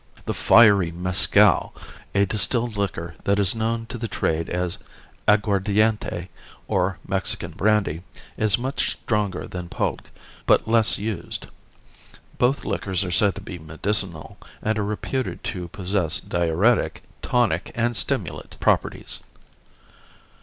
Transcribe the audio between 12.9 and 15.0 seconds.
are said to be medicinal, and are